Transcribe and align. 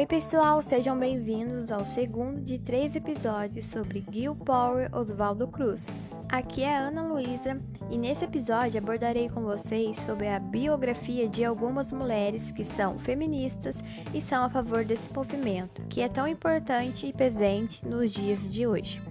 Oi, 0.00 0.06
pessoal, 0.06 0.62
sejam 0.62 0.98
bem-vindos 0.98 1.70
ao 1.70 1.84
segundo 1.84 2.40
de 2.40 2.58
três 2.58 2.96
episódios 2.96 3.66
sobre 3.66 4.02
Gil 4.10 4.34
Power 4.34 4.88
Oswaldo 4.96 5.46
Cruz. 5.46 5.84
Aqui 6.26 6.62
é 6.62 6.74
Ana 6.74 7.02
Luísa 7.02 7.60
e 7.90 7.98
nesse 7.98 8.24
episódio 8.24 8.80
abordarei 8.80 9.28
com 9.28 9.42
vocês 9.42 9.98
sobre 9.98 10.26
a 10.26 10.40
biografia 10.40 11.28
de 11.28 11.44
algumas 11.44 11.92
mulheres 11.92 12.50
que 12.50 12.64
são 12.64 12.98
feministas 12.98 13.76
e 14.14 14.22
são 14.22 14.42
a 14.42 14.48
favor 14.48 14.86
desse 14.86 15.12
movimento, 15.12 15.82
que 15.90 16.00
é 16.00 16.08
tão 16.08 16.26
importante 16.26 17.06
e 17.06 17.12
presente 17.12 17.86
nos 17.86 18.10
dias 18.10 18.48
de 18.48 18.66
hoje. 18.66 19.02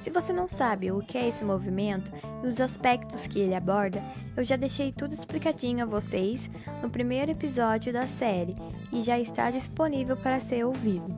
Se 0.00 0.08
você 0.08 0.32
não 0.32 0.48
sabe 0.48 0.90
o 0.90 1.00
que 1.00 1.18
é 1.18 1.28
esse 1.28 1.44
movimento 1.44 2.10
e 2.42 2.46
os 2.46 2.58
aspectos 2.58 3.26
que 3.26 3.38
ele 3.38 3.54
aborda, 3.54 4.02
eu 4.34 4.42
já 4.42 4.56
deixei 4.56 4.92
tudo 4.92 5.12
explicadinho 5.12 5.82
a 5.82 5.86
vocês 5.86 6.48
no 6.82 6.88
primeiro 6.88 7.30
episódio 7.30 7.92
da 7.92 8.06
série 8.06 8.56
e 8.92 9.02
já 9.02 9.18
está 9.18 9.50
disponível 9.50 10.16
para 10.16 10.38
ser 10.38 10.64
ouvido. 10.64 11.12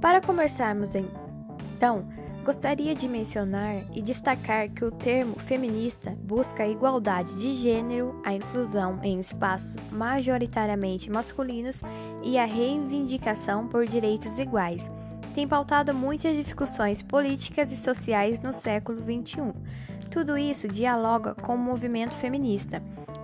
Para 0.00 0.20
começarmos 0.20 0.94
então, 0.94 2.06
gostaria 2.44 2.94
de 2.94 3.08
mencionar 3.08 3.84
e 3.92 4.02
destacar 4.02 4.68
que 4.70 4.84
o 4.84 4.90
termo 4.90 5.38
feminista 5.38 6.16
busca 6.22 6.62
a 6.62 6.68
igualdade 6.68 7.34
de 7.38 7.54
gênero, 7.54 8.20
a 8.24 8.32
inclusão 8.32 8.98
em 9.02 9.18
espaços 9.18 9.76
majoritariamente 9.90 11.10
masculinos 11.10 11.80
e 12.22 12.38
a 12.38 12.44
reivindicação 12.44 13.68
por 13.68 13.86
direitos 13.86 14.38
iguais 14.38 14.90
tem 15.34 15.48
pautado 15.48 15.92
muitas 15.92 16.36
discussões 16.36 17.02
políticas 17.02 17.72
e 17.72 17.76
sociais 17.76 18.40
no 18.40 18.52
século 18.52 18.98
XXI. 18.98 19.52
Tudo 20.08 20.38
isso 20.38 20.68
dialoga 20.68 21.34
com 21.34 21.56
o 21.56 21.58
movimento 21.58 22.14
feminista, 22.14 22.80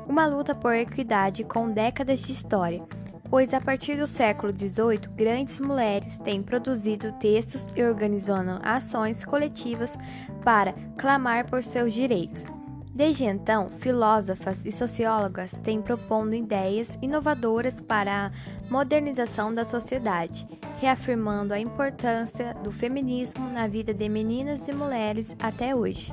uma 0.09 0.27
luta 0.27 0.53
por 0.53 0.75
equidade 0.75 1.45
com 1.45 1.71
décadas 1.71 2.21
de 2.23 2.33
história, 2.33 2.83
pois 3.31 3.55
a 3.55 3.61
partir 3.61 3.97
do 3.97 4.09
século 4.09 4.53
XVIII, 4.53 5.09
grandes 5.15 5.61
mulheres 5.61 6.19
têm 6.19 6.43
produzido 6.43 7.13
textos 7.13 7.69
e 7.77 7.83
organizando 7.83 8.59
ações 8.63 9.25
coletivas 9.25 9.97
para 10.45 10.75
clamar 10.99 11.47
por 11.49 11.63
seus 11.63 11.95
direitos. 11.95 12.45
Desde 12.93 13.25
então, 13.25 13.71
filósofas 13.79 14.65
e 14.67 14.73
sociólogas 14.73 15.53
têm 15.63 15.81
propondo 15.81 16.35
ideias 16.35 16.99
inovadoras 17.01 17.81
para 17.81 18.27
a 18.27 18.31
modernização 18.69 19.55
da 19.55 19.65
sociedade, 19.65 20.47
reafirmando 20.81 21.55
a 21.55 21.61
importância 21.61 22.53
do 22.65 22.73
feminismo 22.73 23.49
na 23.49 23.69
vida 23.69 23.95
de 23.95 24.09
meninas 24.09 24.67
e 24.67 24.73
mulheres 24.73 25.37
até 25.39 25.75
hoje. 25.75 26.13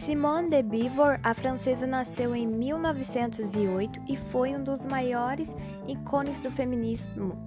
Simone 0.00 0.48
de 0.48 0.62
Beauvoir, 0.62 1.20
a 1.22 1.34
francesa, 1.34 1.86
nasceu 1.86 2.34
em 2.34 2.46
1908 2.46 4.00
e 4.08 4.16
foi 4.16 4.56
um 4.56 4.64
dos 4.64 4.86
maiores 4.86 5.54
ícones 5.86 6.40
do 6.40 6.50
feminismo. 6.50 7.38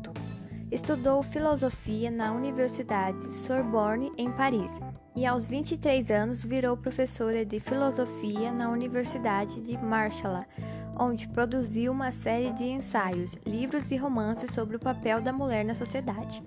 Estudou 0.71 1.23
filosofia 1.23 2.11
na 2.11 2.31
Universidade 2.31 3.23
Sorbonne, 3.33 4.11
em 4.19 4.31
Paris, 4.31 4.71
e 5.15 5.25
aos 5.25 5.47
23 5.47 6.11
anos 6.11 6.45
virou 6.45 6.77
professora 6.77 7.43
de 7.43 7.59
filosofia 7.59 8.51
na 8.51 8.69
Universidade 8.69 9.59
de 9.59 9.75
Marshall, 9.75 10.45
onde 10.95 11.27
produziu 11.29 11.91
uma 11.91 12.11
série 12.11 12.53
de 12.53 12.65
ensaios, 12.65 13.35
livros 13.47 13.89
e 13.89 13.97
romances 13.97 14.51
sobre 14.51 14.75
o 14.75 14.79
papel 14.79 15.21
da 15.21 15.33
mulher 15.33 15.65
na 15.65 15.73
sociedade. 15.73 16.43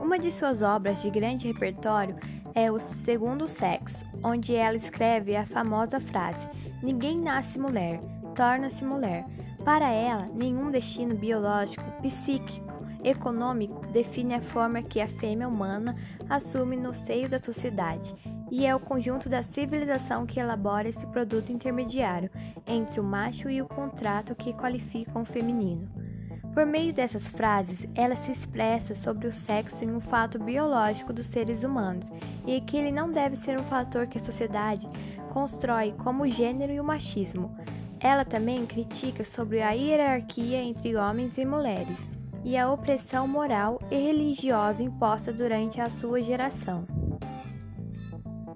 Uma 0.00 0.18
de 0.18 0.32
suas 0.32 0.62
obras 0.62 1.02
de 1.02 1.10
grande 1.10 1.46
repertório 1.46 2.16
é 2.54 2.72
O 2.72 2.78
Segundo 2.78 3.46
Sexo, 3.46 4.04
onde 4.24 4.56
ela 4.56 4.76
escreve 4.76 5.36
a 5.36 5.44
famosa 5.44 6.00
frase: 6.00 6.48
Ninguém 6.82 7.18
nasce 7.18 7.58
mulher, 7.58 8.00
torna-se 8.34 8.82
mulher. 8.82 9.26
Para 9.62 9.90
ela, 9.90 10.26
nenhum 10.34 10.70
destino 10.70 11.14
biológico, 11.14 11.84
psíquico, 12.00 12.82
econômico 13.04 13.86
define 13.88 14.34
a 14.34 14.40
forma 14.40 14.82
que 14.82 15.00
a 15.00 15.06
fêmea 15.06 15.46
humana 15.46 15.94
assume 16.28 16.76
no 16.76 16.94
seio 16.94 17.28
da 17.28 17.38
sociedade, 17.38 18.14
e 18.50 18.64
é 18.64 18.74
o 18.74 18.80
conjunto 18.80 19.28
da 19.28 19.42
civilização 19.42 20.24
que 20.24 20.40
elabora 20.40 20.88
esse 20.88 21.06
produto 21.08 21.52
intermediário 21.52 22.30
entre 22.66 22.98
o 22.98 23.04
macho 23.04 23.50
e 23.50 23.60
o 23.60 23.68
contrato 23.68 24.34
que 24.34 24.54
qualificam 24.54 25.22
o 25.22 25.26
feminino. 25.26 25.99
Por 26.52 26.66
meio 26.66 26.92
dessas 26.92 27.28
frases, 27.28 27.86
ela 27.94 28.16
se 28.16 28.32
expressa 28.32 28.94
sobre 28.94 29.28
o 29.28 29.32
sexo 29.32 29.84
em 29.84 29.94
um 29.94 30.00
fato 30.00 30.38
biológico 30.38 31.12
dos 31.12 31.26
seres 31.26 31.62
humanos 31.62 32.10
e 32.46 32.60
que 32.60 32.76
ele 32.76 32.90
não 32.90 33.10
deve 33.10 33.36
ser 33.36 33.58
um 33.58 33.62
fator 33.62 34.06
que 34.06 34.18
a 34.18 34.24
sociedade 34.24 34.88
constrói 35.28 35.94
como 35.96 36.24
o 36.24 36.28
gênero 36.28 36.72
e 36.72 36.80
o 36.80 36.84
machismo. 36.84 37.56
Ela 38.00 38.24
também 38.24 38.66
critica 38.66 39.24
sobre 39.24 39.62
a 39.62 39.70
hierarquia 39.70 40.60
entre 40.62 40.96
homens 40.96 41.38
e 41.38 41.44
mulheres 41.44 42.06
e 42.44 42.56
a 42.56 42.70
opressão 42.70 43.28
moral 43.28 43.78
e 43.90 43.96
religiosa 43.96 44.82
imposta 44.82 45.32
durante 45.32 45.80
a 45.80 45.88
sua 45.88 46.22
geração. 46.22 46.84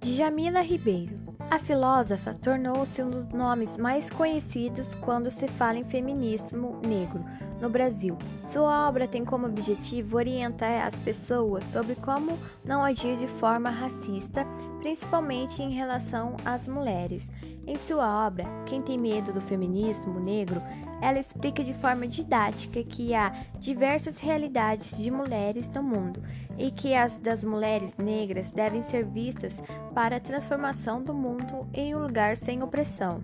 Djamila 0.00 0.62
Ribeiro 0.62 1.25
a 1.50 1.59
filósofa 1.59 2.34
tornou-se 2.34 3.03
um 3.03 3.11
dos 3.11 3.26
nomes 3.26 3.76
mais 3.76 4.11
conhecidos 4.11 4.94
quando 4.97 5.31
se 5.31 5.47
fala 5.47 5.78
em 5.78 5.84
feminismo 5.84 6.81
negro 6.84 7.25
no 7.64 7.70
Brasil. 7.70 8.16
Sua 8.44 8.86
obra 8.86 9.08
tem 9.08 9.25
como 9.25 9.47
objetivo 9.47 10.19
orientar 10.19 10.86
as 10.86 11.00
pessoas 11.00 11.64
sobre 11.64 11.94
como 11.94 12.38
não 12.62 12.84
agir 12.84 13.16
de 13.16 13.26
forma 13.26 13.70
racista, 13.70 14.47
principalmente 14.80 15.62
em 15.62 15.70
relação 15.70 16.36
às 16.44 16.69
mulheres. 16.69 17.30
Em 17.66 17.76
sua 17.78 18.26
obra, 18.26 18.44
Quem 18.66 18.82
tem 18.82 18.98
medo 18.98 19.32
do 19.32 19.41
feminismo 19.41 20.20
negro, 20.20 20.62
ela 21.00 21.19
explica 21.19 21.64
de 21.64 21.72
forma 21.72 22.06
didática 22.06 22.82
que 22.84 23.14
há 23.14 23.32
diversas 23.58 24.19
realidades 24.19 24.98
de 24.98 25.10
mulheres 25.10 25.66
no 25.70 25.82
mundo 25.82 26.22
e 26.58 26.70
que 26.70 26.94
as 26.94 27.16
das 27.16 27.42
mulheres 27.42 27.96
negras 27.96 28.50
devem 28.50 28.82
ser 28.82 29.06
vistas 29.06 29.58
para 29.94 30.16
a 30.16 30.20
transformação 30.20 31.02
do 31.02 31.14
mundo 31.14 31.66
em 31.72 31.94
um 31.94 32.02
lugar 32.02 32.36
sem 32.36 32.62
opressão. 32.62 33.22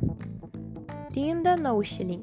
Linda 1.14 1.56
Noschelin 1.56 2.22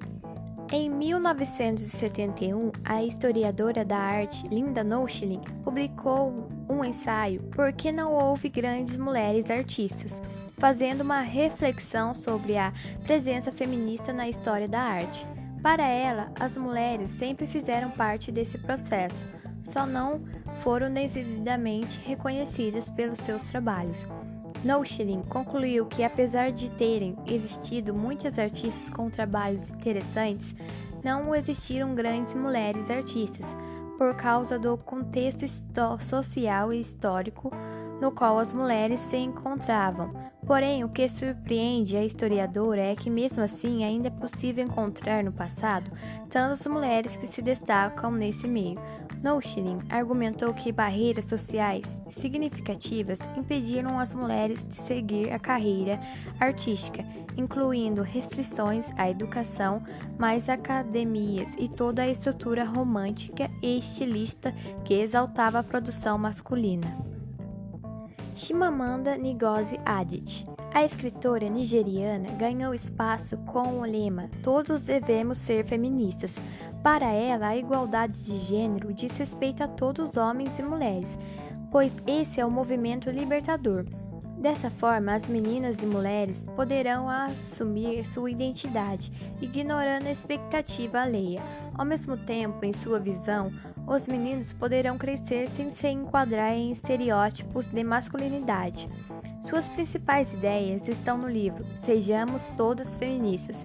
em 0.71 0.89
1971, 0.89 2.71
a 2.83 3.01
historiadora 3.01 3.85
da 3.85 3.97
arte 3.97 4.45
Linda 4.47 4.83
Noschelin 4.83 5.39
publicou 5.63 6.49
um 6.69 6.83
ensaio 6.83 7.41
Por 7.43 7.71
que 7.71 7.91
não 7.91 8.13
houve 8.13 8.49
grandes 8.49 8.97
mulheres 8.97 9.49
artistas, 9.49 10.11
fazendo 10.57 11.01
uma 11.01 11.21
reflexão 11.21 12.13
sobre 12.13 12.57
a 12.57 12.73
presença 13.03 13.51
feminista 13.51 14.11
na 14.11 14.27
história 14.27 14.67
da 14.67 14.81
arte. 14.81 15.25
Para 15.63 15.87
ela, 15.87 16.31
as 16.39 16.57
mulheres 16.57 17.09
sempre 17.09 17.47
fizeram 17.47 17.89
parte 17.91 18.31
desse 18.31 18.57
processo, 18.57 19.25
só 19.63 19.85
não 19.85 20.21
foram 20.61 20.93
devidamente 20.93 21.99
reconhecidas 22.05 22.91
pelos 22.91 23.19
seus 23.19 23.43
trabalhos. 23.43 24.05
Nochilin 24.63 25.21
concluiu 25.23 25.85
que, 25.85 26.03
apesar 26.03 26.51
de 26.51 26.69
terem 26.71 27.15
existido 27.25 27.93
muitas 27.93 28.37
artistas 28.39 28.89
com 28.89 29.09
trabalhos 29.09 29.69
interessantes, 29.69 30.55
não 31.03 31.33
existiram 31.33 31.93
grandes 31.93 32.33
mulheres 32.33 32.89
artistas, 32.89 33.45
por 33.97 34.15
causa 34.15 34.59
do 34.59 34.77
contexto 34.77 35.45
social 35.99 36.71
e 36.71 36.79
histórico 36.79 37.51
no 38.01 38.11
qual 38.11 38.39
as 38.39 38.53
mulheres 38.53 38.99
se 38.99 39.17
encontravam. 39.17 40.13
Porém, 40.45 40.83
o 40.83 40.89
que 40.89 41.09
surpreende 41.09 41.97
a 41.97 42.05
historiadora 42.05 42.81
é 42.81 42.95
que, 42.95 43.09
mesmo 43.09 43.43
assim, 43.43 43.83
ainda 43.83 44.07
é 44.07 44.11
possível 44.11 44.63
encontrar 44.63 45.23
no 45.23 45.31
passado 45.31 45.91
tantas 46.29 46.65
mulheres 46.67 47.17
que 47.17 47.27
se 47.27 47.41
destacam 47.41 48.11
nesse 48.11 48.47
meio. 48.47 48.79
Nochilin 49.21 49.79
argumentou 49.89 50.53
que 50.53 50.71
barreiras 50.71 51.25
sociais 51.25 51.85
significativas 52.09 53.19
impediram 53.35 53.99
as 53.99 54.13
mulheres 54.13 54.65
de 54.65 54.75
seguir 54.75 55.33
a 55.33 55.39
carreira 55.39 55.99
artística, 56.39 57.03
incluindo 57.35 58.01
restrições 58.01 58.89
à 58.95 59.09
educação, 59.09 59.81
mais 60.17 60.47
academias 60.47 61.49
e 61.57 61.67
toda 61.67 62.03
a 62.03 62.07
estrutura 62.07 62.63
romântica 62.63 63.49
e 63.61 63.79
estilista 63.79 64.53
que 64.85 64.93
exaltava 64.93 65.59
a 65.59 65.63
produção 65.63 66.17
masculina. 66.17 67.16
Chimamanda 68.37 69.17
Ngozi 69.17 69.79
Adichie. 69.83 70.45
A 70.71 70.83
escritora 70.83 71.49
nigeriana 71.49 72.29
ganhou 72.33 72.71
espaço 72.71 73.35
com 73.37 73.79
o 73.79 73.81
lema 73.81 74.29
Todos 74.43 74.83
devemos 74.83 75.39
ser 75.39 75.65
feministas. 75.65 76.35
Para 76.83 77.07
ela, 77.07 77.47
a 77.47 77.57
igualdade 77.57 78.23
de 78.23 78.35
gênero 78.35 78.93
diz 78.93 79.17
respeito 79.17 79.63
a 79.63 79.67
todos 79.67 80.15
homens 80.17 80.57
e 80.59 80.61
mulheres, 80.61 81.17
pois 81.71 81.91
esse 82.05 82.39
é 82.39 82.45
o 82.45 82.51
movimento 82.51 83.09
libertador. 83.09 83.85
Dessa 84.37 84.69
forma, 84.69 85.15
as 85.15 85.25
meninas 85.25 85.81
e 85.81 85.87
mulheres 85.87 86.45
poderão 86.55 87.09
assumir 87.09 88.05
sua 88.05 88.29
identidade, 88.29 89.11
ignorando 89.41 90.05
a 90.05 90.11
expectativa 90.11 91.01
alheia. 91.01 91.41
Ao 91.73 91.83
mesmo 91.83 92.15
tempo, 92.15 92.63
em 92.63 92.71
sua 92.71 92.99
visão, 92.99 93.51
os 93.87 94.05
meninos 94.07 94.51
poderão 94.51 94.97
crescer 94.97 95.47
sem 95.47 95.71
se 95.71 95.87
enquadrar 95.87 96.51
em 96.53 96.71
estereótipos 96.71 97.65
de 97.65 97.83
masculinidade. 97.83 98.89
Suas 99.41 99.69
principais 99.69 100.33
ideias 100.33 100.87
estão 100.87 101.17
no 101.17 101.29
livro 101.29 101.65
Sejamos 101.79 102.41
Todas 102.57 102.97
Feministas, 102.97 103.55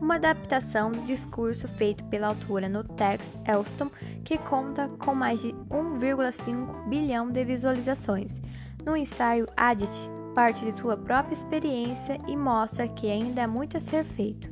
uma 0.00 0.16
adaptação 0.16 0.90
do 0.90 1.00
discurso 1.02 1.66
feito 1.68 2.04
pela 2.04 2.28
autora 2.28 2.68
no 2.68 2.84
Tex 2.84 3.38
Elston, 3.46 3.90
que 4.22 4.36
conta 4.36 4.88
com 4.98 5.14
mais 5.14 5.40
de 5.40 5.52
1,5 5.70 6.88
bilhão 6.88 7.30
de 7.30 7.44
visualizações. 7.44 8.40
No 8.84 8.96
ensaio 8.96 9.46
Adit, 9.56 9.90
parte 10.34 10.70
de 10.70 10.78
sua 10.78 10.96
própria 10.96 11.34
experiência 11.34 12.18
e 12.26 12.36
mostra 12.36 12.88
que 12.88 13.10
ainda 13.10 13.44
há 13.44 13.48
muito 13.48 13.76
a 13.76 13.80
ser 13.80 14.04
feito. 14.04 14.49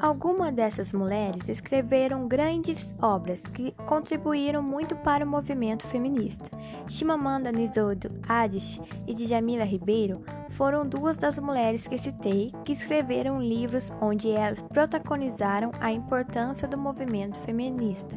Algumas 0.00 0.54
dessas 0.54 0.92
mulheres 0.92 1.48
escreveram 1.48 2.28
grandes 2.28 2.94
obras 3.02 3.42
que 3.42 3.72
contribuíram 3.84 4.62
muito 4.62 4.94
para 4.94 5.24
o 5.24 5.28
movimento 5.28 5.84
feminista. 5.88 6.48
Chimamanda 6.86 7.50
Ngozi 7.50 8.08
Adichie 8.28 8.80
e 9.08 9.14
Djamila 9.14 9.64
Ribeiro 9.64 10.22
foram 10.50 10.88
duas 10.88 11.16
das 11.16 11.36
mulheres 11.40 11.88
que 11.88 11.98
citei 11.98 12.52
que 12.64 12.74
escreveram 12.74 13.42
livros 13.42 13.90
onde 14.00 14.30
elas 14.30 14.62
protagonizaram 14.62 15.72
a 15.80 15.90
importância 15.90 16.68
do 16.68 16.78
movimento 16.78 17.36
feminista, 17.40 18.16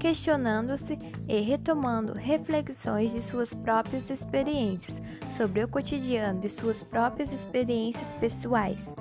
questionando-se 0.00 0.98
e 1.28 1.40
retomando 1.42 2.12
reflexões 2.12 3.12
de 3.12 3.22
suas 3.22 3.54
próprias 3.54 4.10
experiências 4.10 5.00
sobre 5.30 5.62
o 5.62 5.68
cotidiano 5.68 6.40
de 6.40 6.48
suas 6.48 6.82
próprias 6.82 7.32
experiências 7.32 8.14
pessoais. 8.14 8.99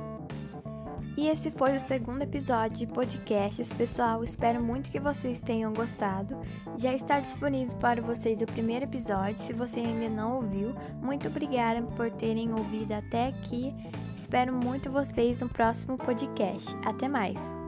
E 1.20 1.28
esse 1.28 1.52
foi 1.52 1.76
o 1.76 1.82
segundo 1.82 2.22
episódio 2.22 2.78
de 2.78 2.88
podcasts, 2.88 3.74
pessoal. 3.74 4.24
Espero 4.24 4.64
muito 4.64 4.90
que 4.90 5.02
vocês 5.02 5.42
tenham 5.42 5.74
gostado. 5.74 6.40
Já 6.78 6.94
está 6.94 7.20
disponível 7.20 7.76
para 7.76 8.02
vocês 8.02 8.42
o 8.42 8.46
primeiro 8.46 8.86
episódio. 8.86 9.38
Se 9.44 9.52
você 9.52 9.82
ainda 9.82 10.08
não 10.08 10.38
ouviu, 10.38 10.74
muito 11.02 11.28
obrigada 11.28 11.82
por 11.82 12.10
terem 12.10 12.54
ouvido 12.54 12.94
até 12.94 13.28
aqui. 13.28 13.76
Espero 14.16 14.54
muito 14.54 14.90
vocês 14.90 15.42
no 15.42 15.50
próximo 15.50 15.98
podcast. 15.98 16.74
Até 16.86 17.10
mais! 17.10 17.59